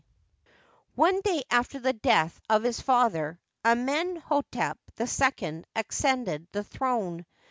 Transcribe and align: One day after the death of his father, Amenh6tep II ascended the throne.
One 0.95 1.21
day 1.21 1.43
after 1.51 1.77
the 1.77 1.93
death 1.93 2.41
of 2.49 2.63
his 2.63 2.81
father, 2.81 3.39
Amenh6tep 3.63 4.75
II 5.59 5.63
ascended 5.77 6.47
the 6.51 6.63
throne. 6.63 7.27